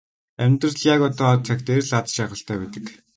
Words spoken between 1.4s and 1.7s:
цаг